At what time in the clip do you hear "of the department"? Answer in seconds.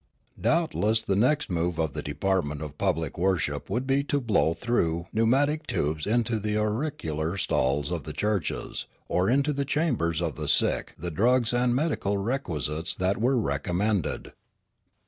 1.77-2.63